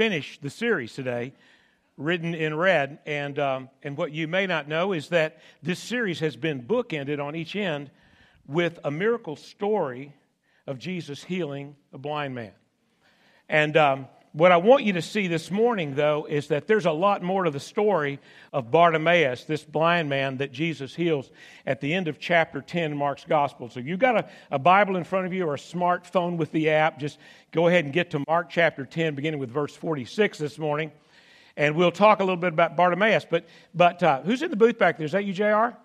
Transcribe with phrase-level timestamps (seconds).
[0.00, 1.30] finish the series today,
[1.98, 3.00] written in red.
[3.04, 7.22] And, um, and what you may not know is that this series has been bookended
[7.22, 7.90] on each end
[8.46, 10.14] with a miracle story
[10.66, 12.52] of Jesus healing a blind man.
[13.46, 16.92] And um, what I want you to see this morning, though, is that there's a
[16.92, 18.20] lot more to the story
[18.52, 21.30] of Bartimaeus, this blind man that Jesus heals
[21.66, 23.68] at the end of chapter 10 in Mark's Gospel.
[23.68, 26.70] So you've got a, a Bible in front of you or a smartphone with the
[26.70, 27.18] app, just
[27.50, 30.92] go ahead and get to Mark chapter 10, beginning with verse 46 this morning.
[31.56, 33.26] And we'll talk a little bit about Bartimaeus.
[33.28, 35.06] But, but uh, who's in the booth back there?
[35.06, 35.76] Is that you, JR?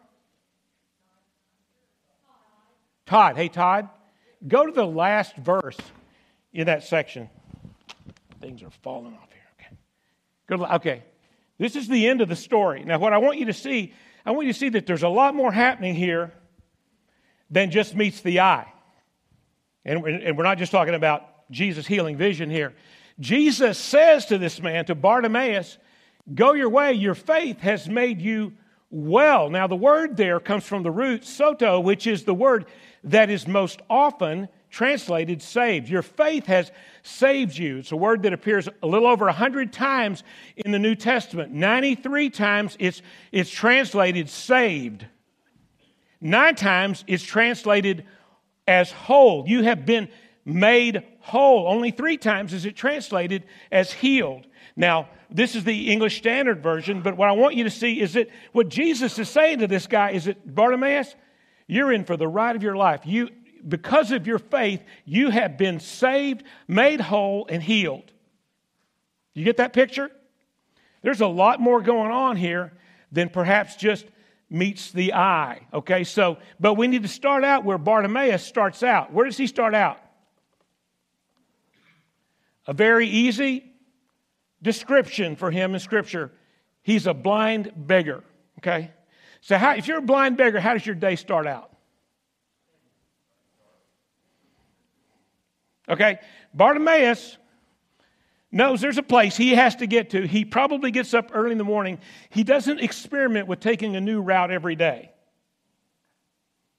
[3.08, 3.38] Todd.
[3.38, 3.90] Hey, Todd.
[4.48, 5.78] Go to the last verse
[6.54, 7.30] in that section.
[8.42, 9.42] Things are falling off here.
[9.60, 9.78] Okay.
[10.48, 10.62] Good.
[10.62, 11.04] Okay.
[11.58, 12.84] This is the end of the story.
[12.84, 13.94] Now, what I want you to see,
[14.26, 16.34] I want you to see that there's a lot more happening here
[17.50, 18.72] than just meets the eye.
[19.86, 22.74] And, and we're not just talking about Jesus healing vision here.
[23.20, 25.78] Jesus says to this man, to Bartimaeus,
[26.34, 28.54] Go your way, your faith has made you
[28.90, 29.50] well.
[29.50, 32.66] Now, the word there comes from the root sozo, which is the word
[33.04, 35.90] that is most often translated saved.
[35.90, 36.72] Your faith has
[37.04, 37.78] saved you.
[37.78, 40.24] It's a word that appears a little over 100 times
[40.56, 41.52] in the New Testament.
[41.52, 45.06] 93 times it's, it's translated saved.
[46.22, 48.06] Nine times it's translated
[48.68, 49.46] as whole.
[49.48, 50.10] You have been
[50.44, 51.68] made whole.
[51.68, 54.48] Only three times is it translated as healed.
[54.76, 58.14] Now, this is the English Standard Version, but what I want you to see is
[58.14, 61.16] that what Jesus is saying to this guy is that Bartimaeus,
[61.68, 63.02] you're in for the ride of your life.
[63.06, 63.30] You,
[63.68, 68.12] because of your faith, you have been saved, made whole, and healed.
[69.34, 70.10] You get that picture?
[71.02, 72.74] There's a lot more going on here
[73.12, 74.06] than perhaps just
[74.50, 75.68] meets the eye.
[75.74, 79.12] Okay, so, but we need to start out where Bartimaeus starts out.
[79.12, 80.00] Where does he start out?
[82.68, 83.72] A very easy
[84.62, 86.32] description for him in Scripture.
[86.82, 88.24] He's a blind beggar.
[88.60, 88.92] Okay?
[89.42, 91.75] So, how, if you're a blind beggar, how does your day start out?
[95.90, 96.20] Okay?
[96.54, 97.38] Bartimaeus
[98.52, 100.26] knows there's a place he has to get to.
[100.26, 102.00] He probably gets up early in the morning.
[102.30, 105.12] He doesn't experiment with taking a new route every day.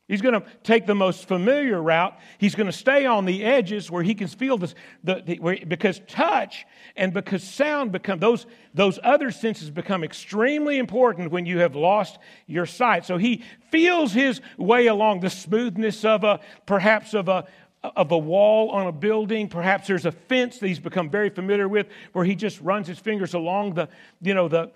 [0.09, 2.17] He's going to take the most familiar route.
[2.39, 5.59] He's going to stay on the edges where he can feel this, the, the where,
[5.67, 11.59] because touch and because sound become those those other senses become extremely important when you
[11.59, 13.05] have lost your sight.
[13.05, 13.43] So he
[13.73, 17.47] feels his way along the smoothness of a perhaps of a
[17.95, 19.49] of a wall on a building.
[19.49, 22.99] Perhaps there's a fence that he's become very familiar with where he just runs his
[22.99, 23.89] fingers along the,
[24.21, 24.71] you know, the,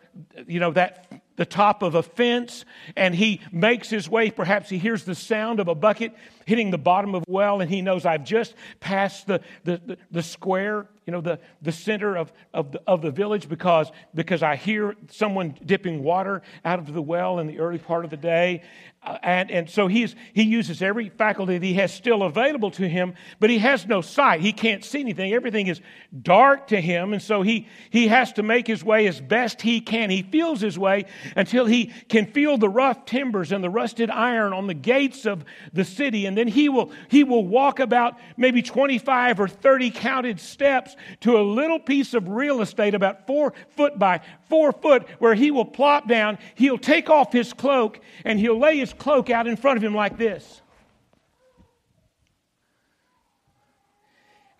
[0.46, 4.30] you know, that, the top of a fence and he makes his way.
[4.30, 6.12] Perhaps he hears the sound of a bucket
[6.44, 9.98] hitting the bottom of a well and he knows I've just passed the, the, the,
[10.10, 14.42] the square, you know, the, the center of, of, the, of the village because, because
[14.42, 18.18] I hear someone dipping water out of the well in the early part of the
[18.18, 18.62] day.
[19.02, 22.86] Uh, and, and so he's, he uses every faculty that he has still available to
[22.86, 24.40] him, but he has no sight.
[24.40, 25.32] He can't see anything.
[25.32, 25.80] Everything is
[26.20, 27.14] dark to him.
[27.14, 30.10] And so he, he has to make his way as best he can.
[30.10, 34.52] He feels his way until he can feel the rough timbers and the rusted iron
[34.52, 36.26] on the gates of the city.
[36.26, 41.38] And then he will, he will walk about maybe 25 or 30 counted steps to
[41.38, 44.20] a little piece of real estate about four foot by
[44.50, 46.38] four foot where he will plop down.
[46.54, 49.84] He'll take off his cloak and he'll lay his his cloak out in front of
[49.84, 50.62] him like this.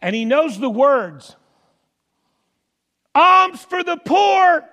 [0.02, 1.36] And he knows the words
[3.14, 4.64] alms for the poor.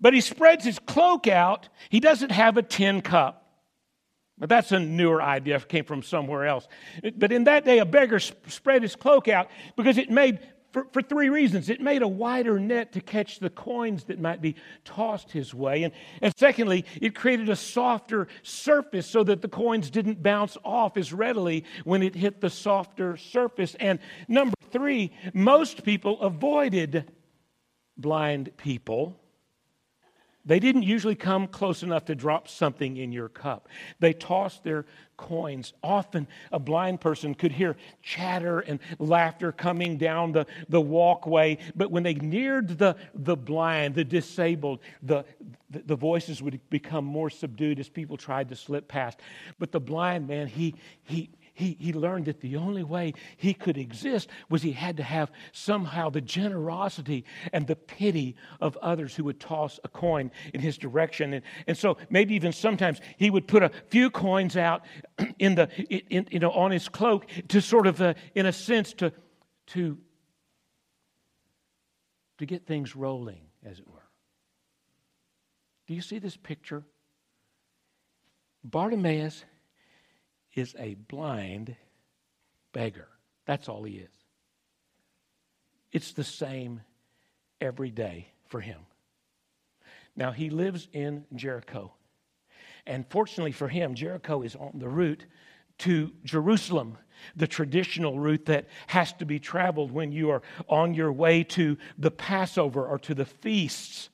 [0.00, 1.68] But he spreads his cloak out.
[1.90, 3.44] He doesn't have a tin cup.
[4.38, 6.68] But that's a newer idea, it came from somewhere else.
[7.16, 10.38] But in that day, a beggar spread his cloak out because it made
[10.72, 11.68] for, for three reasons.
[11.68, 14.54] It made a wider net to catch the coins that might be
[14.84, 15.82] tossed his way.
[15.82, 20.96] And, and secondly, it created a softer surface so that the coins didn't bounce off
[20.96, 23.74] as readily when it hit the softer surface.
[23.80, 23.98] And
[24.28, 27.10] number three, most people avoided
[27.96, 29.18] blind people
[30.48, 33.68] they didn't usually come close enough to drop something in your cup.
[34.00, 34.86] They tossed their
[35.18, 35.74] coins.
[35.82, 41.90] Often a blind person could hear chatter and laughter coming down the, the walkway, but
[41.90, 45.26] when they neared the, the blind, the disabled, the,
[45.70, 49.20] the, voices would become more subdued as people tried to slip past.
[49.58, 51.28] But the blind man, he, he,
[51.58, 55.30] he, he learned that the only way he could exist was he had to have
[55.52, 60.78] somehow the generosity and the pity of others who would toss a coin in his
[60.78, 61.34] direction.
[61.34, 64.84] And, and so maybe even sometimes he would put a few coins out
[65.38, 65.68] in the,
[66.10, 69.12] in, you know, on his cloak to sort of, uh, in a sense, to,
[69.68, 69.98] to
[72.38, 73.94] to get things rolling, as it were.
[75.86, 76.84] Do you see this picture?
[78.64, 79.44] Bartimaeus
[80.58, 81.76] is a blind
[82.72, 83.08] beggar.
[83.46, 84.10] That's all he is.
[85.92, 86.82] It's the same
[87.60, 88.80] every day for him.
[90.16, 91.92] Now, he lives in Jericho.
[92.86, 95.24] And fortunately for him, Jericho is on the route
[95.78, 96.98] to Jerusalem,
[97.36, 101.76] the traditional route that has to be traveled when you are on your way to
[101.96, 104.10] the Passover or to the feasts.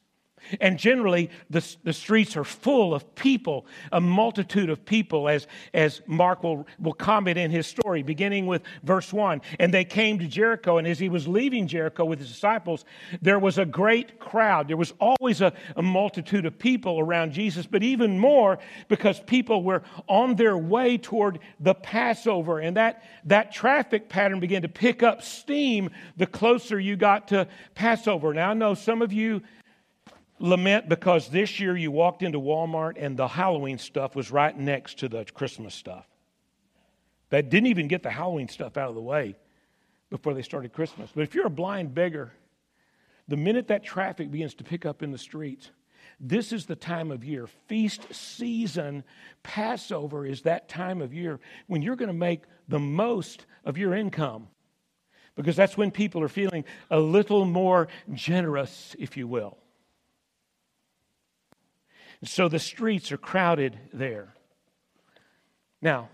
[0.61, 6.02] And generally, the, the streets are full of people, a multitude of people, as, as
[6.06, 9.41] Mark will, will comment in his story, beginning with verse 1.
[9.58, 12.85] And they came to Jericho, and as he was leaving Jericho with his disciples,
[13.23, 14.69] there was a great crowd.
[14.69, 18.58] There was always a, a multitude of people around Jesus, but even more
[18.88, 22.58] because people were on their way toward the Passover.
[22.58, 27.49] And that, that traffic pattern began to pick up steam the closer you got to
[27.75, 28.35] Passover.
[28.35, 29.43] Now, I know some of you
[30.44, 34.99] lament because this year you walked into Walmart and the Halloween stuff was right next
[34.99, 36.06] to the Christmas stuff.
[37.31, 39.37] They didn't even get the Halloween stuff out of the way
[40.11, 41.11] before they started Christmas.
[41.14, 42.35] But if you're a blind beggar,
[43.26, 45.70] the minute that traffic begins to pick up in the streets,
[46.20, 47.47] this is the time of year.
[47.67, 49.02] Feast season,
[49.43, 53.94] Passover is that time of year when you're going to make the most of your
[53.94, 54.49] income
[55.37, 59.56] because that's when people are feeling a little more generous, if you will.
[62.25, 64.35] So the streets are crowded there.
[65.82, 66.09] Now,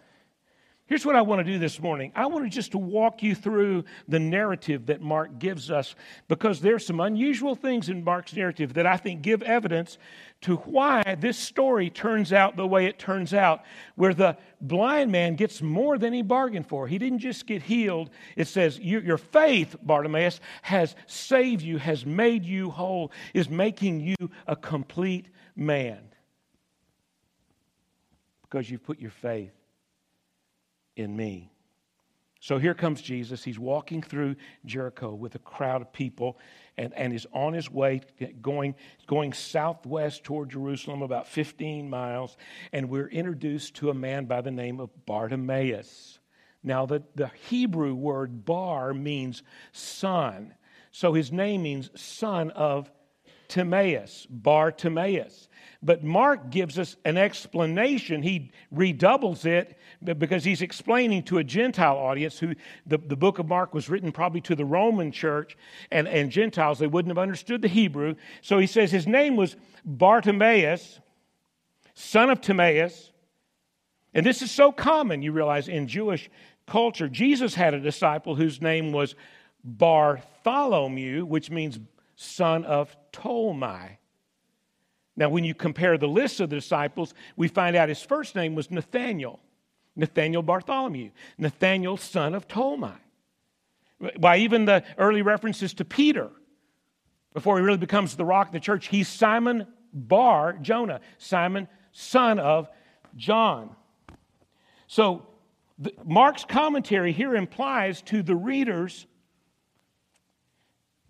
[0.86, 2.10] here's what I want to do this morning.
[2.16, 5.94] I want to just to walk you through the narrative that Mark gives us
[6.26, 9.98] because there's some unusual things in Mark's narrative that I think give evidence
[10.40, 13.62] to why this story turns out the way it turns out,
[13.94, 16.88] where the blind man gets more than he bargained for.
[16.88, 18.10] He didn't just get healed.
[18.34, 24.16] It says, Your faith, Bartimaeus, has saved you, has made you whole, is making you
[24.48, 25.26] a complete
[25.60, 26.00] man
[28.42, 29.52] because you've put your faith
[30.96, 31.52] in me.
[32.42, 33.44] So here comes Jesus.
[33.44, 36.38] He's walking through Jericho with a crowd of people
[36.78, 38.00] and, and is on his way
[38.40, 38.74] going,
[39.06, 42.38] going southwest toward Jerusalem, about 15 miles.
[42.72, 46.18] And we're introduced to a man by the name of Bartimaeus.
[46.62, 49.42] Now, the, the Hebrew word bar means
[49.72, 50.54] son.
[50.92, 52.90] So his name means son of
[53.50, 55.48] Timaeus, Bartimaeus.
[55.82, 58.22] But Mark gives us an explanation.
[58.22, 62.54] He redoubles it because he's explaining to a Gentile audience who
[62.86, 65.56] the, the book of Mark was written probably to the Roman church
[65.90, 66.78] and, and Gentiles.
[66.78, 68.14] They wouldn't have understood the Hebrew.
[68.40, 71.00] So he says his name was Bartimaeus,
[71.94, 73.10] son of Timaeus.
[74.12, 76.30] And this is so common, you realize, in Jewish
[76.66, 77.08] culture.
[77.08, 79.14] Jesus had a disciple whose name was
[79.64, 81.78] Bartholomew, which means
[82.16, 83.96] son of Tolmai.
[85.16, 88.54] Now, when you compare the list of the disciples, we find out his first name
[88.54, 89.40] was Nathaniel,
[89.96, 92.96] Nathaniel Bartholomew, Nathaniel, son of Tolmai.
[94.18, 96.30] By even the early references to Peter,
[97.34, 102.38] before he really becomes the rock of the church, he's Simon Bar Jonah, Simon, son
[102.38, 102.68] of
[103.16, 103.76] John.
[104.86, 105.26] So,
[105.78, 109.06] the, Mark's commentary here implies to the readers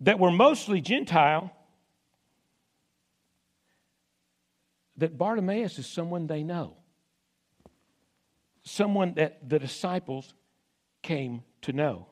[0.01, 1.55] that were mostly Gentile
[5.01, 6.77] that Bartimaeus is someone they know,
[8.63, 10.35] someone that the disciples
[11.01, 12.05] came to know.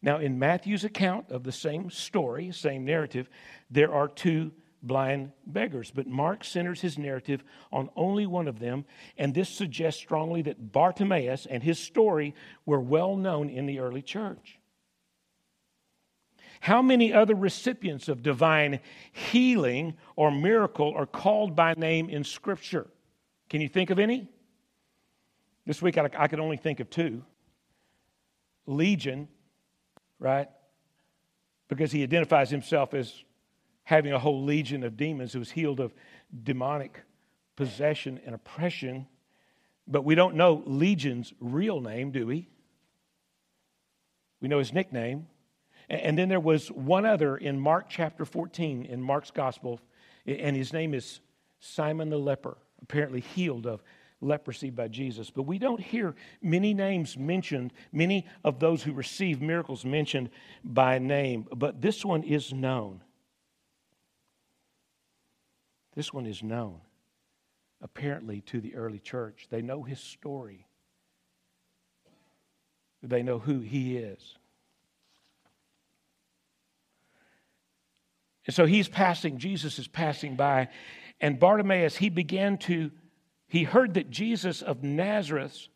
[0.00, 3.28] Now, in Matthew's account of the same story, same narrative,
[3.72, 4.52] there are two
[4.84, 8.84] blind beggars, but Mark centers his narrative on only one of them,
[9.18, 14.02] and this suggests strongly that Bartimaeus and his story were well known in the early
[14.02, 14.55] church.
[16.60, 18.80] How many other recipients of divine
[19.12, 22.86] healing or miracle are called by name in Scripture?
[23.48, 24.28] Can you think of any?
[25.66, 27.24] This week I, I could only think of two
[28.66, 29.28] Legion,
[30.18, 30.48] right?
[31.68, 33.24] Because he identifies himself as
[33.84, 35.94] having a whole legion of demons who was healed of
[36.42, 37.02] demonic
[37.54, 39.06] possession and oppression.
[39.86, 42.48] But we don't know Legion's real name, do we?
[44.40, 45.28] We know his nickname.
[45.88, 49.80] And then there was one other in Mark chapter 14 in Mark's gospel,
[50.26, 51.20] and his name is
[51.60, 53.82] Simon the leper, apparently healed of
[54.20, 55.30] leprosy by Jesus.
[55.30, 60.30] But we don't hear many names mentioned, many of those who receive miracles mentioned
[60.64, 63.02] by name, but this one is known.
[65.94, 66.80] This one is known,
[67.80, 69.46] apparently, to the early church.
[69.50, 70.66] They know his story,
[73.02, 74.36] they know who he is.
[78.46, 80.68] And so he's passing, Jesus is passing by,
[81.20, 82.90] and Bartimaeus, he began to,
[83.48, 85.68] he heard that Jesus of Nazareth,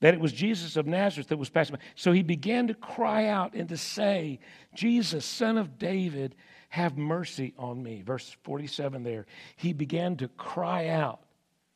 [0.00, 1.82] that it was Jesus of Nazareth that was passing by.
[1.94, 4.40] So he began to cry out and to say,
[4.74, 6.34] Jesus, son of David,
[6.68, 8.02] have mercy on me.
[8.02, 9.26] Verse 47 there.
[9.56, 11.20] He began to cry out.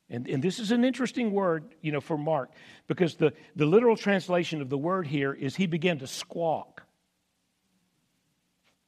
[0.08, 2.50] And, and this is an interesting word, you know, for Mark,
[2.86, 6.75] because the, the literal translation of the word here is he began to squawk.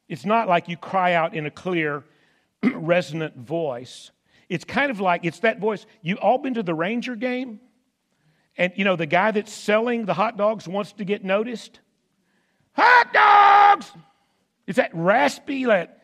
[0.09, 2.03] It's not like you cry out in a clear,
[2.63, 4.11] resonant voice.
[4.49, 5.85] It's kind of like it's that voice.
[6.01, 7.59] You all been to the Ranger game?
[8.57, 11.79] And you know, the guy that's selling the hot dogs wants to get noticed.
[12.73, 13.91] Hot dogs!
[14.65, 16.01] It's that raspy, that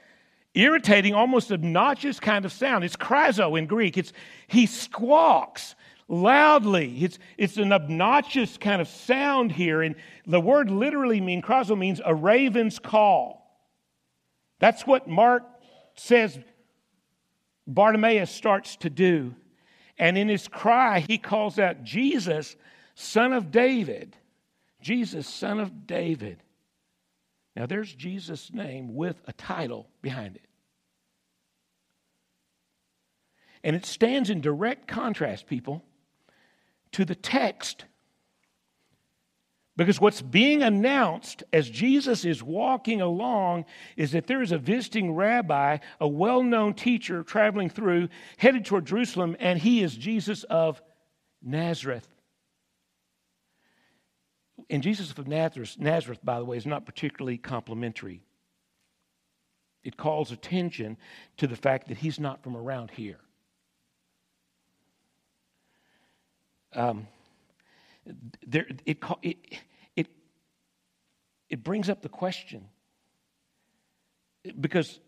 [0.53, 2.83] irritating, almost obnoxious kind of sound.
[2.83, 3.97] It's krazo in Greek.
[3.97, 4.13] It's
[4.47, 5.75] he squawks
[6.07, 7.03] loudly.
[7.03, 9.81] It's, it's an obnoxious kind of sound here.
[9.81, 9.95] And
[10.25, 13.44] the word literally means, krazo means a raven's call.
[14.65, 15.43] That's what Mark
[15.93, 16.39] says
[17.67, 19.36] Bartimaeus starts to do.
[20.00, 22.55] And in his cry, he calls out, Jesus,
[22.95, 24.17] son of David.
[24.81, 26.41] Jesus, son of David.
[27.55, 30.48] Now, there's Jesus' name with a title behind it.
[33.63, 35.84] And it stands in direct contrast, people,
[36.93, 37.86] to the text
[39.77, 43.65] because what's being announced as Jesus is walking along
[43.98, 48.86] is that there is a visiting rabbi, a well known teacher traveling through, headed toward
[48.86, 50.82] Jerusalem, and he is Jesus of
[51.44, 52.08] Nazareth.
[54.70, 58.22] And Jesus of Nazareth, Nazareth, by the way, is not particularly complimentary.
[59.84, 60.98] It calls attention
[61.38, 63.20] to the fact that he's not from around here.
[66.74, 67.08] Um,
[68.45, 69.35] there, it, it,
[69.95, 70.07] it,
[71.50, 72.69] it brings up the question
[74.59, 75.00] because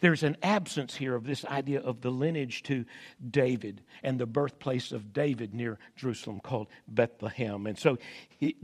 [0.00, 2.84] there's an absence here of this idea of the lineage to
[3.30, 7.66] David and the birthplace of David near Jerusalem called Bethlehem.
[7.66, 7.96] And so,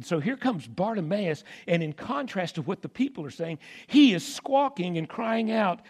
[0.02, 4.26] so here comes Bartimaeus, and in contrast to what the people are saying, he is
[4.26, 5.80] squawking and crying out,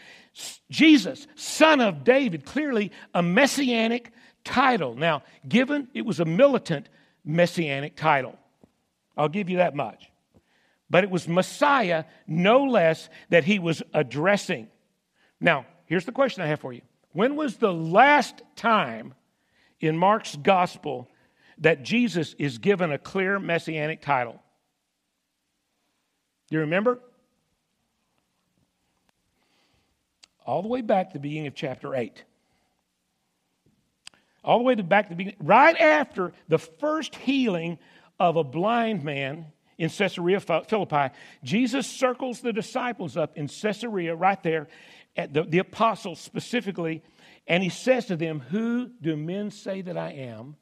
[0.71, 4.13] Jesus, son of David, clearly a messianic
[4.45, 4.95] title.
[4.95, 6.89] Now, given it was a militant
[7.25, 8.39] messianic title.
[9.17, 10.09] I'll give you that much.
[10.89, 14.69] But it was Messiah, no less, that he was addressing.
[15.47, 19.15] Now, here's the question I have for you When was the last time
[19.81, 21.09] in Mark's gospel
[21.59, 24.43] that Jesus is given a clear messianic title?
[26.51, 26.99] Do you remember?
[30.45, 32.25] All the way back to the beginning of chapter 8
[34.45, 37.81] all the way to back to the beginning, right after the first healing
[38.21, 41.13] of a blind man in Caesarea Philippi,
[41.43, 44.69] Jesus circles the disciples up in Caesarea, right there,
[45.17, 47.03] the, the apostles specifically,
[47.47, 50.57] and he says to them, Who do men say that I am?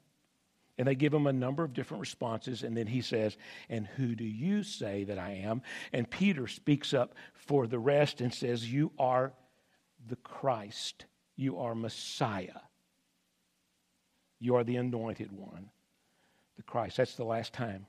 [0.77, 2.63] And they give him a number of different responses.
[2.63, 3.37] And then he says,
[3.69, 5.61] And who do you say that I am?
[5.93, 9.33] And Peter speaks up for the rest and says, You are
[10.07, 11.05] the Christ.
[11.35, 12.59] You are Messiah.
[14.39, 15.69] You are the anointed one,
[16.57, 16.97] the Christ.
[16.97, 17.87] That's the last time.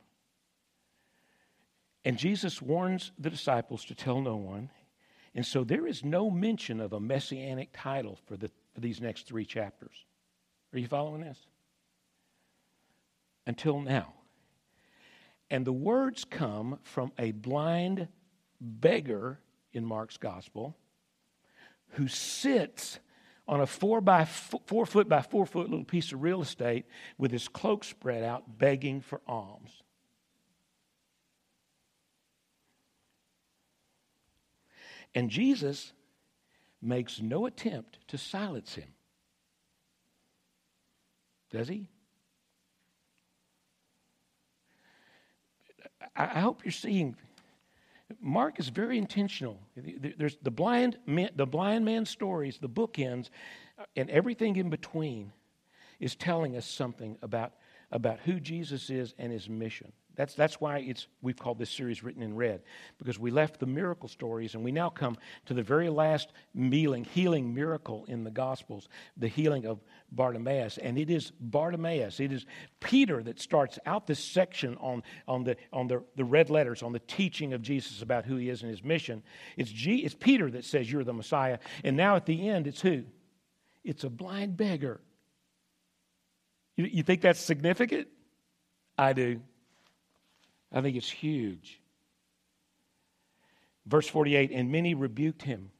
[2.05, 4.71] And Jesus warns the disciples to tell no one.
[5.37, 9.27] And so there is no mention of a messianic title for, the, for these next
[9.27, 10.07] three chapters.
[10.73, 11.39] Are you following this?
[13.47, 14.15] Until now.
[15.51, 18.09] And the words come from a blind
[18.63, 19.39] beggar
[19.75, 20.75] in Mark's gospel
[21.91, 22.99] who sits
[23.47, 26.87] on a four by four, four foot by four foot little piece of real estate
[27.19, 29.83] with his cloak spread out, begging for alms.
[35.17, 35.95] And Jesus
[36.83, 38.89] makes no attempt to silence him.
[41.51, 41.89] Does he?
[46.15, 47.17] I hope you're seeing
[48.21, 49.59] Mark is very intentional.
[49.75, 53.31] There's the blind man, the blind man's stories, the bookends,
[53.97, 55.33] and everything in between
[55.99, 57.55] is telling us something about,
[57.91, 59.93] about who Jesus is and his mission.
[60.17, 62.63] That's, that's why it's, we've called this series Written in Red,
[62.99, 67.05] because we left the miracle stories and we now come to the very last healing,
[67.05, 69.79] healing miracle in the Gospels, the healing of
[70.11, 70.79] Bartimaeus.
[70.79, 72.47] And it is Bartimaeus, it is
[72.81, 76.93] Peter that starts out this section on, on, the, on the, the red letters, on
[76.93, 79.23] the teaching of Jesus about who he is and his mission.
[79.59, 81.59] It's, G, it's Peter that says, You're the Messiah.
[81.85, 83.05] And now at the end, it's who?
[83.85, 85.01] It's a blind beggar.
[86.77, 88.09] You, you think that's significant?
[88.97, 89.41] I do.
[90.77, 91.81] I think it's huge.
[93.87, 95.71] Verse 48 And many rebuked him,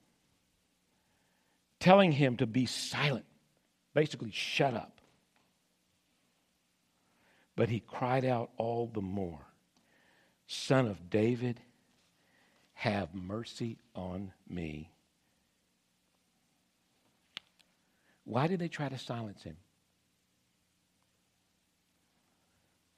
[1.79, 3.27] telling him to be silent,
[3.93, 5.03] basically, shut up.
[7.57, 9.41] But he cried out all the more,
[10.47, 11.61] Son of David,
[12.73, 14.91] have mercy on me.
[18.25, 19.59] Why did they try to silence him?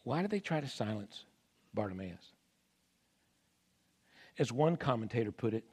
[0.04, 1.24] Why did they try to silence
[1.74, 2.32] Bartimaeus?
[4.38, 5.64] As one commentator put it,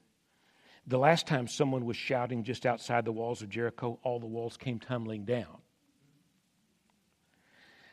[0.87, 4.57] the last time someone was shouting just outside the walls of Jericho, all the walls
[4.57, 5.57] came tumbling down.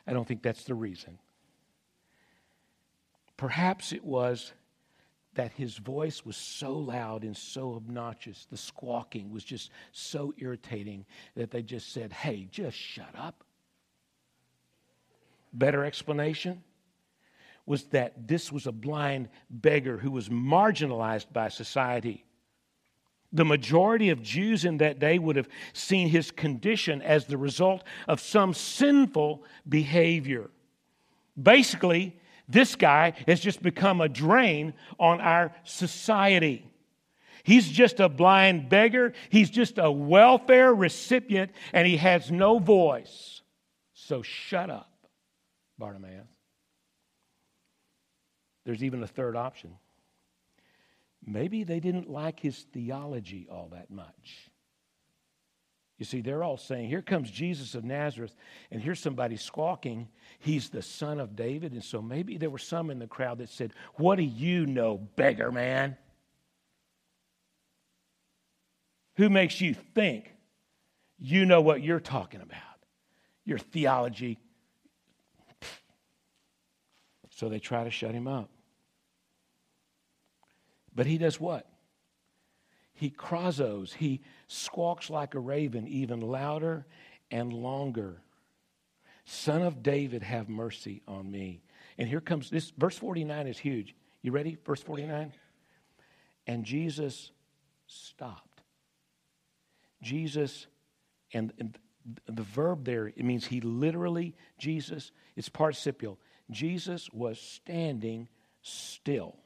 [0.05, 1.17] I don't think that's the reason.
[3.37, 4.53] Perhaps it was
[5.33, 11.05] that his voice was so loud and so obnoxious, the squawking was just so irritating
[11.35, 13.43] that they just said, Hey, just shut up.
[15.53, 16.63] Better explanation
[17.65, 22.25] was that this was a blind beggar who was marginalized by society.
[23.31, 27.83] The majority of Jews in that day would have seen his condition as the result
[28.07, 30.51] of some sinful behavior.
[31.41, 32.15] Basically,
[32.47, 36.69] this guy has just become a drain on our society.
[37.43, 39.13] He's just a blind beggar.
[39.29, 43.41] He's just a welfare recipient, and he has no voice.
[43.93, 44.91] So shut up,
[45.77, 46.32] Bartimaeus.
[48.65, 49.77] There's even a third option.
[51.25, 54.49] Maybe they didn't like his theology all that much.
[55.97, 58.35] You see, they're all saying, Here comes Jesus of Nazareth,
[58.71, 61.71] and here's somebody squawking, He's the son of David.
[61.71, 64.97] And so maybe there were some in the crowd that said, What do you know,
[64.97, 65.97] beggar man?
[69.15, 70.33] Who makes you think
[71.19, 72.59] you know what you're talking about?
[73.45, 74.39] Your theology.
[77.29, 78.49] So they try to shut him up.
[80.95, 81.67] But he does what?
[82.93, 86.85] He krazos, he squawks like a raven, even louder
[87.31, 88.21] and longer.
[89.25, 91.63] Son of David, have mercy on me.
[91.97, 93.95] And here comes this verse 49 is huge.
[94.21, 94.57] You ready?
[94.65, 95.33] Verse 49.
[96.45, 97.31] And Jesus
[97.87, 98.61] stopped.
[100.01, 100.67] Jesus,
[101.33, 101.77] and, and
[102.25, 106.19] the verb there, it means he literally, Jesus, it's participial.
[106.51, 108.27] Jesus was standing
[108.61, 109.37] still.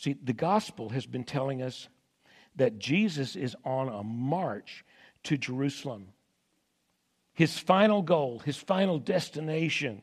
[0.00, 1.86] See, the gospel has been telling us
[2.56, 4.82] that Jesus is on a march
[5.24, 6.08] to Jerusalem.
[7.34, 10.00] His final goal, his final destination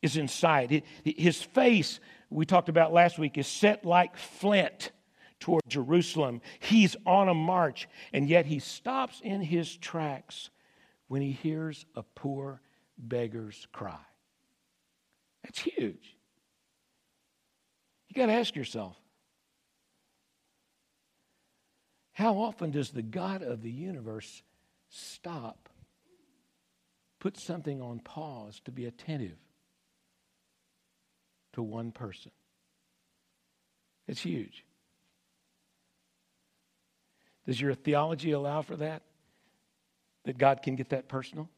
[0.00, 0.84] is in sight.
[1.04, 2.00] His face,
[2.30, 4.90] we talked about last week, is set like flint
[5.38, 6.40] toward Jerusalem.
[6.60, 10.48] He's on a march, and yet he stops in his tracks
[11.08, 12.62] when he hears a poor
[12.96, 14.00] beggar's cry.
[15.42, 16.16] That's huge.
[18.10, 18.96] You got to ask yourself
[22.12, 24.42] how often does the God of the universe
[24.88, 25.68] stop,
[27.20, 29.38] put something on pause to be attentive
[31.52, 32.32] to one person?
[34.08, 34.64] It's huge.
[37.46, 39.02] Does your theology allow for that?
[40.24, 41.48] That God can get that personal?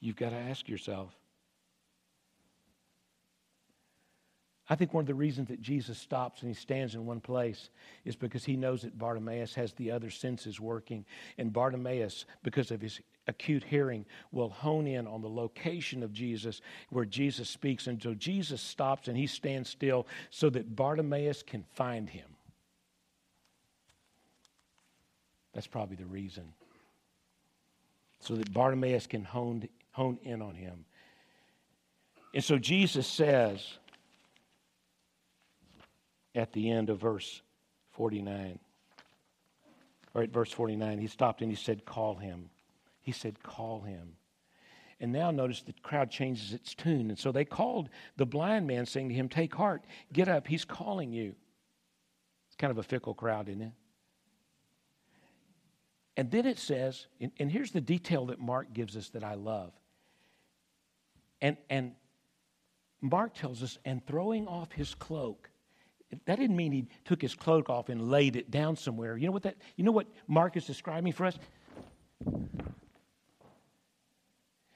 [0.00, 1.14] You've got to ask yourself
[4.68, 7.70] I think one of the reasons that Jesus stops and he stands in one place
[8.04, 11.04] is because he knows that Bartimaeus has the other senses working.
[11.38, 16.60] And Bartimaeus, because of his acute hearing, will hone in on the location of Jesus
[16.90, 17.86] where Jesus speaks.
[17.86, 22.26] And so Jesus stops and he stands still so that Bartimaeus can find him.
[25.54, 26.52] That's probably the reason.
[28.18, 30.84] So that Bartimaeus can hone, hone in on him.
[32.34, 33.78] And so Jesus says,
[36.36, 37.42] at the end of verse
[37.92, 38.58] 49.
[40.14, 42.50] Or at verse 49, he stopped and he said, Call him.
[43.00, 44.12] He said, Call him.
[45.00, 47.10] And now notice the crowd changes its tune.
[47.10, 50.64] And so they called the blind man, saying to him, Take heart, get up, he's
[50.64, 51.34] calling you.
[52.48, 53.72] It's kind of a fickle crowd, isn't it?
[56.16, 59.34] And then it says, and, and here's the detail that Mark gives us that I
[59.34, 59.72] love.
[61.42, 61.92] And, and
[63.02, 65.50] Mark tells us, and throwing off his cloak,
[66.10, 69.16] that didn't mean he took his cloak off and laid it down somewhere.
[69.16, 71.38] You know what that you know what Mark is describing for us?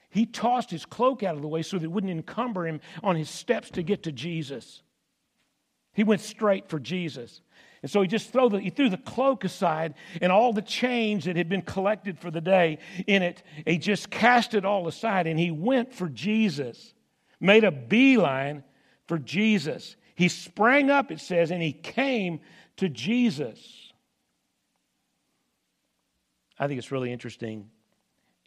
[0.09, 3.15] He tossed his cloak out of the way so that it wouldn't encumber him on
[3.15, 4.83] his steps to get to Jesus.
[5.93, 7.41] He went straight for Jesus.
[7.81, 11.25] And so he just threw the, he threw the cloak aside and all the change
[11.25, 15.27] that had been collected for the day in it, he just cast it all aside
[15.27, 16.93] and he went for Jesus.
[17.39, 18.63] made a beeline
[19.07, 19.95] for Jesus.
[20.21, 22.41] He sprang up, it says, and he came
[22.77, 23.91] to Jesus.
[26.59, 27.71] I think it's really interesting,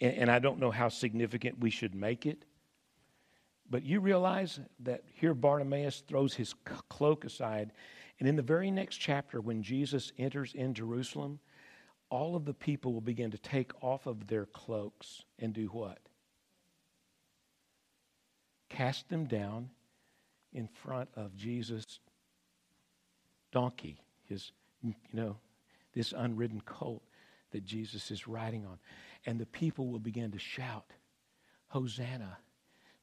[0.00, 2.44] and I don't know how significant we should make it.
[3.68, 6.54] But you realize that here Bartimaeus throws his
[6.88, 7.72] cloak aside,
[8.20, 11.40] and in the very next chapter, when Jesus enters in Jerusalem,
[12.08, 15.98] all of the people will begin to take off of their cloaks and do what?
[18.68, 19.70] Cast them down
[20.54, 21.98] in front of Jesus'
[23.52, 25.36] donkey, his, you know,
[25.94, 27.02] this unridden colt
[27.50, 28.78] that Jesus is riding on.
[29.26, 30.86] And the people will begin to shout,
[31.68, 32.38] Hosanna.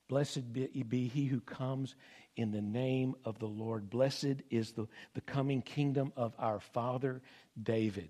[0.08, 1.96] Blessed be he who comes
[2.36, 3.90] in the name of the Lord.
[3.90, 7.22] Blessed is the, the coming kingdom of our father
[7.62, 8.10] David.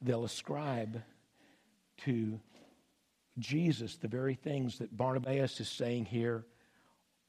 [0.00, 1.02] They'll ascribe
[1.98, 2.40] to
[3.38, 6.44] Jesus the very things that Barnabas is saying here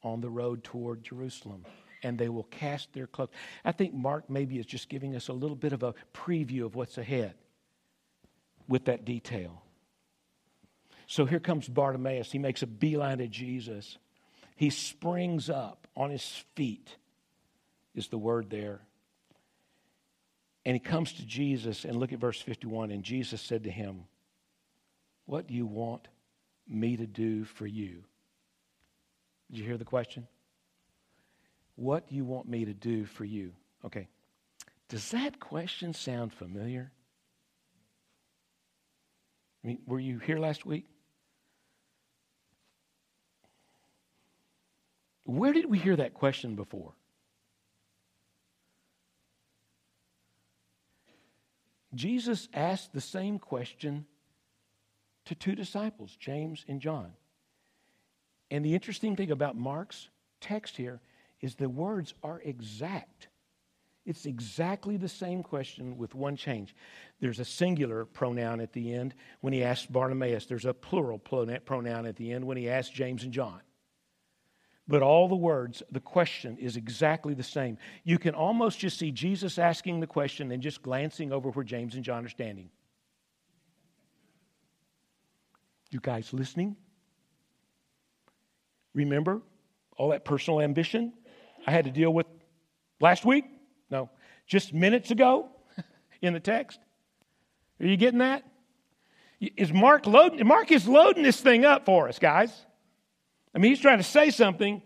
[0.03, 1.65] on the road toward Jerusalem.
[2.03, 3.35] And they will cast their cloaks.
[3.65, 6.75] I think Mark maybe is just giving us a little bit of a preview of
[6.75, 7.33] what's ahead
[8.69, 9.61] with that detail.
[11.07, 12.31] So here comes Bartimaeus.
[12.31, 13.97] He makes a beeline to Jesus.
[14.55, 16.95] He springs up on his feet,
[17.95, 18.81] is the word there.
[20.65, 22.91] And he comes to Jesus, and look at verse 51.
[22.91, 24.03] And Jesus said to him,
[25.25, 26.07] What do you want
[26.67, 28.03] me to do for you?
[29.49, 30.27] Did you hear the question?
[31.75, 33.53] What do you want me to do for you?
[33.85, 34.07] Okay.
[34.89, 36.91] Does that question sound familiar?
[39.63, 40.85] I mean, were you here last week?
[45.25, 46.93] Where did we hear that question before?
[51.93, 54.05] Jesus asked the same question
[55.25, 57.13] to two disciples, James and John.
[58.51, 60.09] And the interesting thing about Mark's
[60.41, 61.01] text here
[61.41, 63.27] is the words are exact.
[64.05, 66.75] It's exactly the same question with one change.
[67.19, 72.05] There's a singular pronoun at the end when he asks Bartimaeus, there's a plural pronoun
[72.05, 73.61] at the end when he asks James and John.
[74.87, 77.77] But all the words, the question is exactly the same.
[78.03, 81.93] You can almost just see Jesus asking the question and just glancing over where James
[81.93, 82.71] and John are standing.
[85.91, 86.75] You guys listening?
[88.99, 89.41] Remember
[89.95, 91.13] all that personal ambition
[91.65, 92.25] I had to deal with
[92.99, 93.45] last week?
[93.89, 94.09] No,
[94.45, 95.49] just minutes ago
[96.21, 96.79] in the text.
[97.79, 98.43] Are you getting that?
[99.39, 100.45] Is Mark loading?
[100.45, 102.51] Mark is loading this thing up for us, guys.
[103.55, 104.81] I mean, he's trying to say something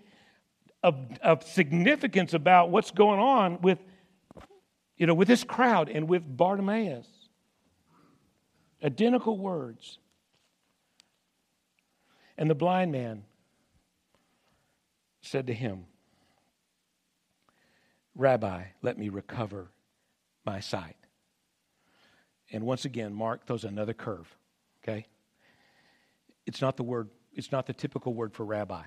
[0.83, 3.79] of, of significance about what's going on with,
[4.95, 7.07] you know, with this crowd and with Bartimaeus.
[8.83, 9.97] Identical words.
[12.37, 13.23] And the blind man
[15.23, 15.85] said to him,
[18.15, 19.71] Rabbi, let me recover
[20.45, 20.95] my sight.
[22.51, 24.27] And once again, Mark throws another curve,
[24.83, 25.07] okay?
[26.45, 28.83] It's not the word, it's not the typical word for rabbi.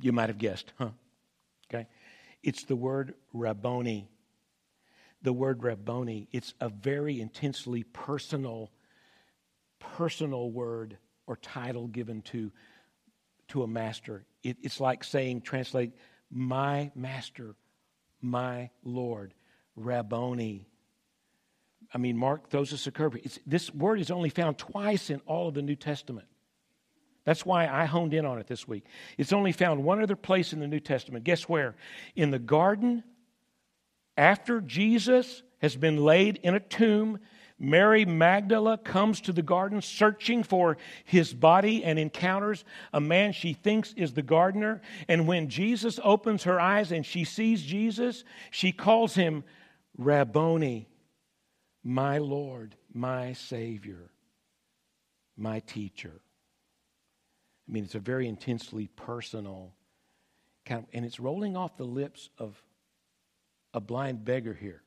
[0.00, 0.90] You might have guessed, huh?
[1.68, 1.88] Okay?
[2.42, 4.08] It's the word Rabboni.
[5.22, 8.70] The word Rabboni, it's a very intensely personal,
[9.80, 12.52] personal word or title given to
[13.48, 14.24] to a master.
[14.42, 15.92] It, it's like saying, translate,
[16.30, 17.54] my master,
[18.20, 19.34] my Lord,
[19.76, 20.66] Rabboni.
[21.92, 23.16] I mean, Mark throws us a curve.
[23.16, 26.26] It's, this word is only found twice in all of the New Testament.
[27.24, 28.84] That's why I honed in on it this week.
[29.18, 31.24] It's only found one other place in the New Testament.
[31.24, 31.74] Guess where?
[32.14, 33.02] In the garden,
[34.16, 37.18] after Jesus has been laid in a tomb
[37.58, 43.54] Mary Magdala comes to the garden searching for his body and encounters a man she
[43.54, 44.82] thinks is the gardener.
[45.08, 49.42] And when Jesus opens her eyes and she sees Jesus, she calls him
[49.96, 50.88] Rabboni,
[51.82, 54.10] my Lord, my Savior,
[55.36, 56.20] my teacher.
[57.66, 59.72] I mean, it's a very intensely personal
[60.66, 62.62] kind of, and it's rolling off the lips of
[63.72, 64.82] a blind beggar here.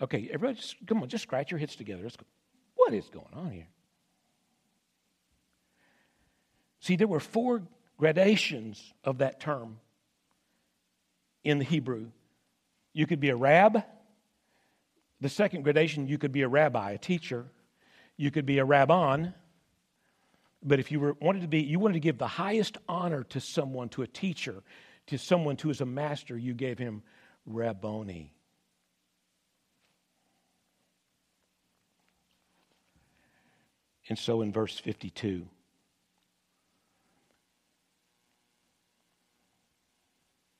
[0.00, 2.02] Okay, everybody, just, come on, just scratch your heads together.
[2.02, 2.26] Let's go.
[2.74, 3.68] What is going on here?
[6.80, 7.62] See, there were four
[7.96, 9.78] gradations of that term
[11.42, 12.08] in the Hebrew.
[12.92, 13.82] You could be a rab.
[15.20, 17.46] The second gradation, you could be a rabbi, a teacher.
[18.16, 19.34] You could be a rabbon.
[20.62, 23.40] But if you were, wanted to be, you wanted to give the highest honor to
[23.40, 24.62] someone, to a teacher,
[25.06, 27.02] to someone who is a master, you gave him
[27.46, 28.35] rabboni.
[34.08, 35.46] And so in verse 52,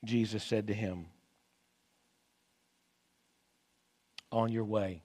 [0.05, 1.07] Jesus said to him,
[4.33, 5.03] On your way,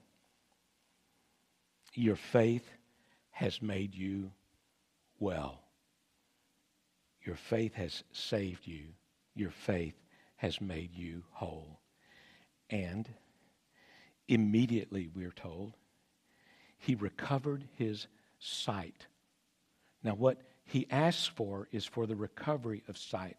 [1.94, 2.68] your faith
[3.30, 4.30] has made you
[5.18, 5.60] well.
[7.24, 8.86] Your faith has saved you.
[9.34, 9.94] Your faith
[10.36, 11.80] has made you whole.
[12.70, 13.08] And
[14.28, 15.74] immediately, we're told,
[16.78, 18.06] he recovered his
[18.42, 19.06] sight.
[20.02, 23.36] Now, what he asks for is for the recovery of sight.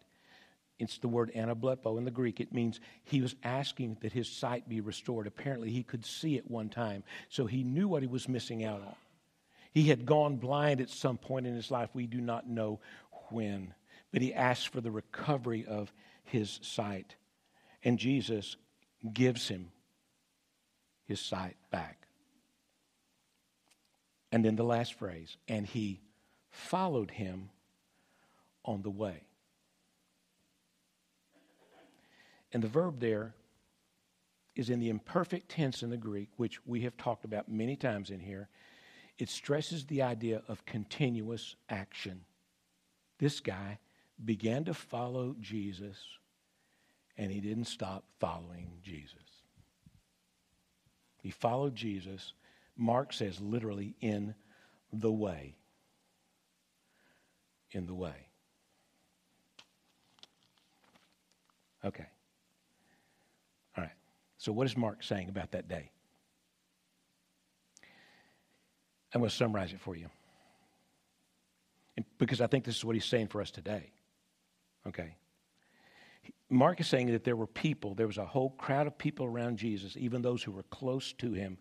[0.78, 2.40] It's the word anablepo in the Greek.
[2.40, 5.26] It means he was asking that his sight be restored.
[5.26, 8.80] Apparently, he could see at one time, so he knew what he was missing out
[8.80, 8.96] on.
[9.72, 11.90] He had gone blind at some point in his life.
[11.92, 12.80] We do not know
[13.30, 13.74] when.
[14.12, 17.16] But he asked for the recovery of his sight.
[17.82, 18.56] And Jesus
[19.12, 19.72] gives him
[21.04, 22.03] his sight back.
[24.34, 26.00] And then the last phrase, and he
[26.50, 27.50] followed him
[28.64, 29.22] on the way.
[32.52, 33.36] And the verb there
[34.56, 38.10] is in the imperfect tense in the Greek, which we have talked about many times
[38.10, 38.48] in here.
[39.18, 42.22] It stresses the idea of continuous action.
[43.20, 43.78] This guy
[44.24, 45.96] began to follow Jesus,
[47.16, 49.14] and he didn't stop following Jesus.
[51.22, 52.32] He followed Jesus,
[52.76, 54.34] Mark says literally, in
[54.92, 55.56] the way.
[57.70, 58.28] In the way.
[61.84, 62.06] Okay.
[63.76, 63.92] All right.
[64.38, 65.90] So, what is Mark saying about that day?
[69.12, 70.08] I'm going to summarize it for you.
[72.18, 73.92] Because I think this is what he's saying for us today.
[74.86, 75.14] Okay.
[76.50, 79.58] Mark is saying that there were people, there was a whole crowd of people around
[79.58, 81.58] Jesus, even those who were close to him,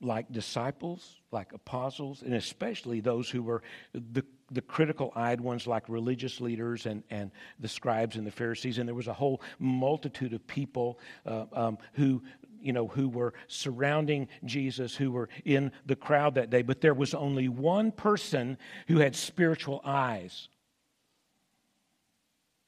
[0.00, 5.88] like disciples, like apostles, and especially those who were the, the critical eyed ones, like
[5.88, 8.78] religious leaders and, and the scribes and the Pharisees.
[8.78, 12.22] And there was a whole multitude of people uh, um, who
[12.60, 16.94] you know, who were surrounding Jesus, who were in the crowd that day, but there
[16.94, 20.48] was only one person who had spiritual eyes.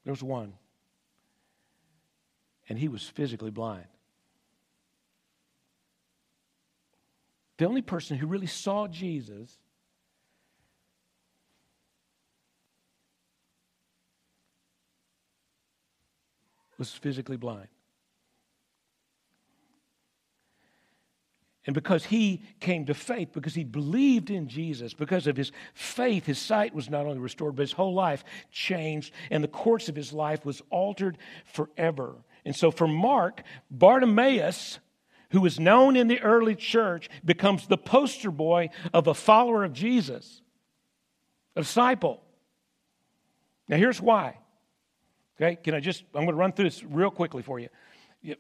[0.05, 0.55] There was one.
[2.69, 3.87] And he was physically blind.
[7.61, 9.59] The only person who really saw Jesus
[16.79, 17.69] was physically blind.
[21.67, 26.25] And because he came to faith, because he believed in Jesus, because of his faith,
[26.25, 29.95] his sight was not only restored, but his whole life changed, and the course of
[29.95, 32.15] his life was altered forever.
[32.47, 34.79] And so for Mark, Bartimaeus,
[35.31, 39.73] who was known in the early church, becomes the poster boy of a follower of
[39.73, 40.43] Jesus,
[41.57, 42.23] a disciple.
[43.69, 44.39] Now here's why.
[45.41, 47.69] Okay, can I just, I'm going to run through this real quickly for you.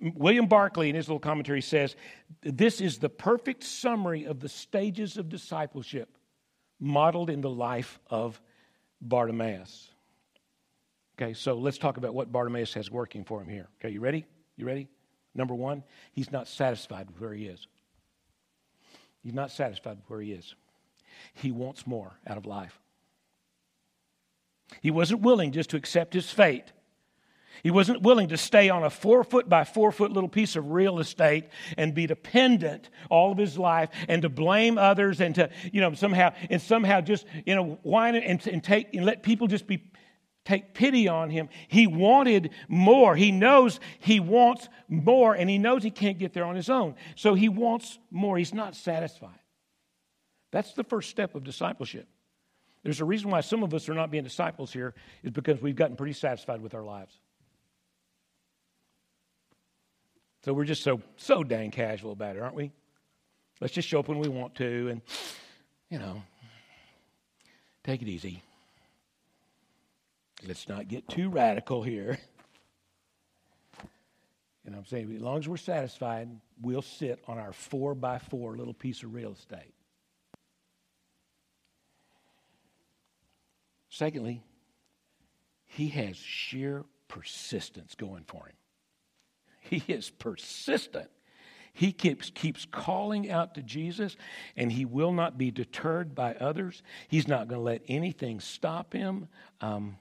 [0.02, 1.96] William Barclay, in his little commentary, says
[2.42, 6.18] this is the perfect summary of the stages of discipleship
[6.78, 8.40] modeled in the life of
[9.00, 9.90] Bartimaeus.
[11.16, 13.68] Okay, so let's talk about what Bartimaeus has working for him here.
[13.80, 14.26] Okay, you ready?
[14.56, 14.88] You ready?
[15.34, 17.66] Number one, he's not satisfied with where he is.
[19.22, 20.54] He's not satisfied with where he is.
[21.34, 22.80] He wants more out of life.
[24.80, 26.72] He wasn't willing just to accept his fate
[27.62, 30.70] he wasn't willing to stay on a four foot by four foot little piece of
[30.70, 35.50] real estate and be dependent all of his life and to blame others and to,
[35.72, 39.46] you know, somehow, and somehow just, you know, whine and, and take, and let people
[39.46, 39.89] just be,
[40.50, 41.48] take pity on him.
[41.68, 43.14] He wanted more.
[43.14, 46.96] He knows he wants more and he knows he can't get there on his own.
[47.14, 48.36] So he wants more.
[48.36, 49.38] He's not satisfied.
[50.50, 52.08] That's the first step of discipleship.
[52.82, 55.76] There's a reason why some of us are not being disciples here is because we've
[55.76, 57.14] gotten pretty satisfied with our lives.
[60.44, 62.72] So we're just so so dang casual about it, aren't we?
[63.60, 65.02] Let's just show up when we want to and
[65.90, 66.22] you know,
[67.84, 68.42] take it easy.
[70.46, 72.18] Let's not get too radical here.
[74.64, 75.14] You know I'm saying?
[75.14, 76.28] As long as we're satisfied,
[76.60, 79.74] we'll sit on our four by four little piece of real estate.
[83.88, 84.42] Secondly,
[85.66, 88.54] he has sheer persistence going for him.
[89.60, 91.10] He is persistent.
[91.72, 94.16] He keeps, keeps calling out to Jesus,
[94.56, 96.82] and he will not be deterred by others.
[97.08, 99.28] He's not going to let anything stop him.
[99.60, 99.96] Um,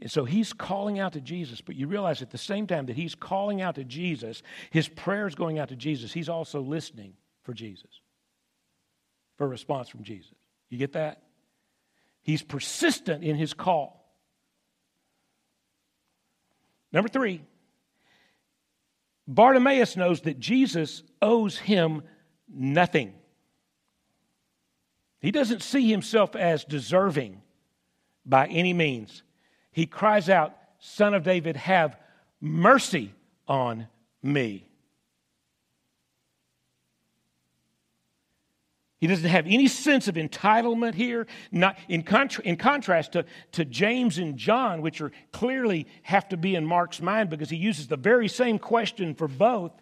[0.00, 2.96] and so he's calling out to Jesus, but you realize at the same time that
[2.96, 6.12] he's calling out to Jesus, his prayer is going out to Jesus.
[6.12, 7.88] He's also listening for Jesus,
[9.38, 10.32] for a response from Jesus.
[10.68, 11.22] You get that?
[12.22, 14.04] He's persistent in his call.
[16.92, 17.42] Number three,
[19.26, 22.02] Bartimaeus knows that Jesus owes him
[22.48, 23.14] nothing.
[25.20, 27.40] He doesn't see himself as deserving
[28.24, 29.22] by any means.
[29.76, 31.98] He cries out, Son of David, have
[32.40, 33.12] mercy
[33.46, 33.88] on
[34.22, 34.66] me.
[38.96, 43.66] He doesn't have any sense of entitlement here, not in, contra- in contrast to, to
[43.66, 47.86] James and John, which are clearly have to be in Mark's mind because he uses
[47.86, 49.72] the very same question for both.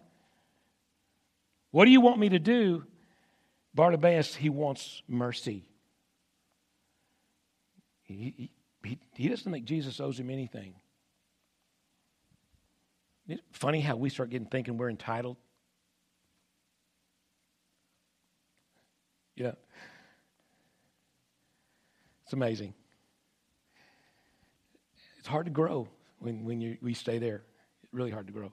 [1.71, 2.83] What do you want me to do?
[3.73, 5.69] Bartimaeus, he wants mercy.
[8.03, 8.51] He,
[8.85, 10.75] he, he doesn't think Jesus owes him anything.
[13.27, 15.37] It's funny how we start getting thinking we're entitled.
[19.35, 19.53] Yeah.
[22.23, 22.73] It's amazing.
[25.19, 25.87] It's hard to grow
[26.19, 27.43] when, when you, we stay there.
[27.83, 28.51] It's really hard to grow.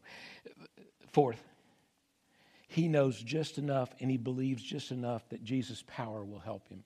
[1.13, 1.43] Fourth,
[2.69, 6.83] he knows just enough and he believes just enough that Jesus' power will help him.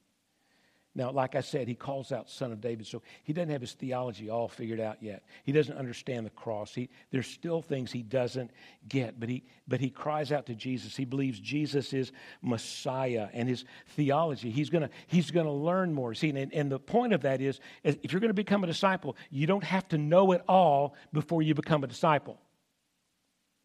[0.97, 3.75] Now, like I said, he calls out Son of David, so he doesn't have his
[3.75, 5.25] theology all figured out yet.
[5.45, 6.75] He doesn't understand the cross.
[6.75, 8.51] He, there's still things he doesn't
[8.89, 10.97] get, but he, but he cries out to Jesus.
[10.97, 14.51] He believes Jesus is Messiah and his theology.
[14.51, 16.15] He's going he's gonna learn more.
[16.15, 19.17] See, and, and the point of that is if you're going to become a disciple,
[19.29, 22.41] you don't have to know it all before you become a disciple.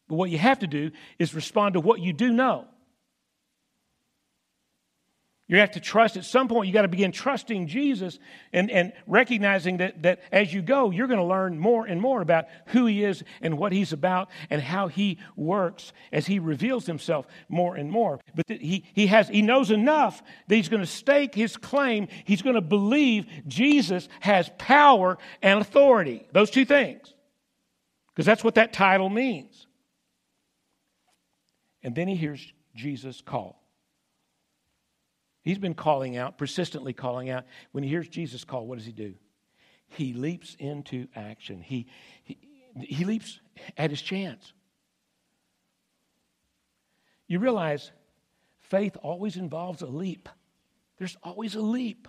[0.10, 2.68] But what you have to do is respond to what you do know.
[5.52, 8.20] You have to trust at some point, you got to begin trusting Jesus
[8.54, 12.22] and, and recognizing that, that as you go, you're going to learn more and more
[12.22, 16.86] about who he is and what he's about and how he works as he reveals
[16.86, 18.22] himself more and more.
[18.34, 22.08] But he, he, has, he knows enough that he's going to stake his claim.
[22.24, 26.26] He's going to believe Jesus has power and authority.
[26.32, 27.14] Those two things.
[28.16, 29.68] Because that's what that title means.
[31.84, 33.61] And then he hears Jesus call.
[35.44, 37.46] He's been calling out, persistently calling out.
[37.72, 39.16] When he hears Jesus call, what does he do?
[39.88, 41.62] He leaps into action.
[41.62, 41.88] He,
[42.24, 42.38] he,
[42.80, 43.40] he leaps
[43.78, 44.54] at his chance.
[47.28, 47.92] You realize
[48.60, 50.30] faith always involves a leap.
[50.98, 52.08] There's always a leap.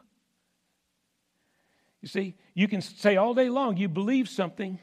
[2.02, 4.78] You see, you can say all day long you believe something,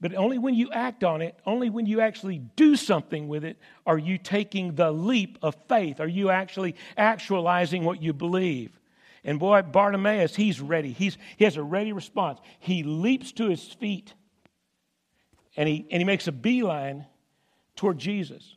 [0.00, 3.58] but only when you act on it, only when you actually do something with it,
[3.84, 6.00] are you taking the leap of faith.
[6.00, 8.78] Are you actually actualizing what you believe?
[9.24, 10.92] And boy, Bartimaeus, he's ready.
[10.92, 12.38] He's, he has a ready response.
[12.60, 14.14] He leaps to his feet
[15.56, 17.04] and he, and he makes a beeline
[17.74, 18.56] toward Jesus.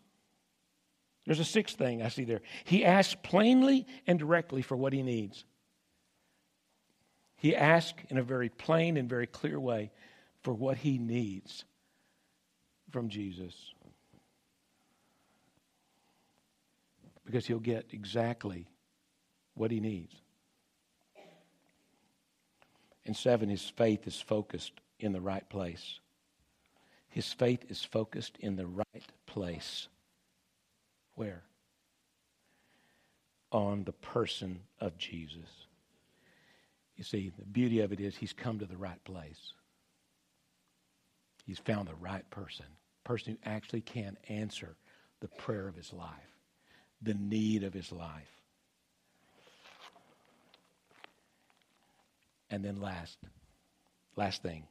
[1.25, 2.41] There's a sixth thing I see there.
[2.63, 5.43] He asks plainly and directly for what he needs.
[7.35, 9.91] He asks in a very plain and very clear way
[10.41, 11.63] for what he needs
[12.91, 13.53] from Jesus.
[17.25, 18.67] Because he'll get exactly
[19.53, 20.13] what he needs.
[23.05, 25.99] And seven, his faith is focused in the right place.
[27.09, 29.87] His faith is focused in the right place.
[31.15, 31.43] Where?
[33.51, 35.67] On the person of Jesus.
[36.95, 39.53] You see, the beauty of it is he's come to the right place.
[41.51, 42.65] He's found the right person,
[43.03, 44.77] person who actually can answer
[45.19, 46.07] the prayer of his life,
[47.01, 48.31] the need of his life.
[52.49, 53.17] And then last,
[54.15, 54.63] last thing.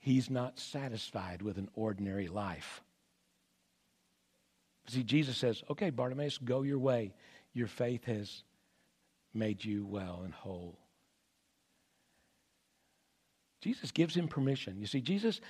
[0.00, 2.80] He's not satisfied with an ordinary life.
[4.86, 7.12] See, Jesus says, okay, Bartimaeus, go your way.
[7.52, 8.44] Your faith has
[9.34, 10.78] made you well and whole.
[13.60, 14.78] Jesus gives him permission.
[14.80, 15.40] You see, Jesus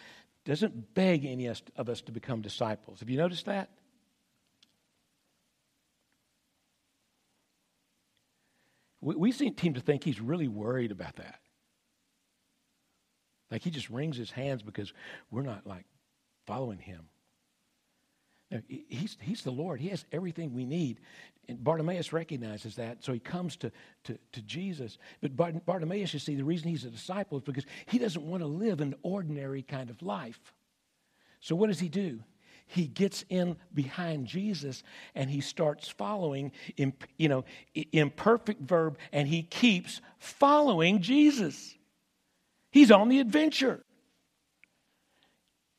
[0.44, 3.00] doesn't beg any of us to become disciples.
[3.00, 3.70] Have you noticed that?
[9.00, 11.40] We, we seem to think he's really worried about that.
[13.50, 14.92] Like he just wrings his hands because
[15.30, 15.84] we're not like
[16.46, 17.08] following him.
[18.66, 19.80] He's, he's the Lord.
[19.80, 21.00] He has everything we need.
[21.48, 23.72] And Bartimaeus recognizes that, so he comes to,
[24.04, 24.98] to, to Jesus.
[25.22, 28.46] But Bartimaeus, you see, the reason he's a disciple is because he doesn't want to
[28.46, 30.40] live an ordinary kind of life.
[31.40, 32.20] So what does he do?
[32.66, 34.82] He gets in behind Jesus
[35.14, 37.44] and he starts following, you know,
[37.92, 41.74] imperfect verb, and he keeps following Jesus.
[42.70, 43.82] He's on the adventure.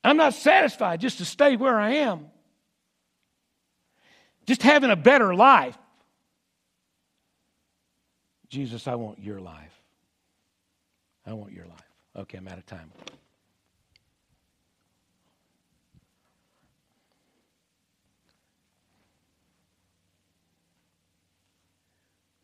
[0.04, 2.26] I'm not satisfied just to stay where I am
[4.50, 5.78] just having a better life.
[8.50, 9.80] Jesus, I want your life.
[11.24, 11.78] I want your life.
[12.16, 12.92] Okay, I'm out of time.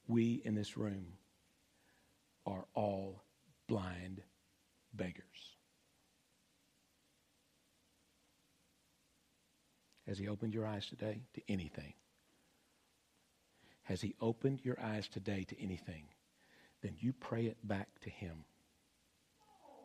[0.08, 1.08] We in this room
[2.46, 3.24] are all
[3.68, 4.22] blind
[4.94, 5.55] beggars.
[10.08, 11.94] Has He opened your eyes today to anything?
[13.84, 16.06] Has He opened your eyes today to anything?
[16.82, 18.46] Then you pray it back to Him.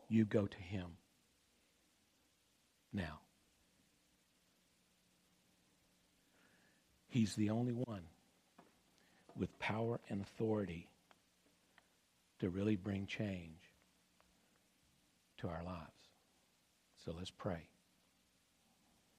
[0.09, 0.97] You go to Him
[2.93, 3.19] now.
[7.09, 8.03] He's the only one
[9.35, 10.87] with power and authority
[12.39, 13.59] to really bring change
[15.39, 15.91] to our lives.
[17.05, 17.70] So let's pray.